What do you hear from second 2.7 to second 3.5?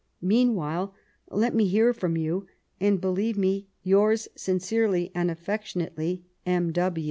and believe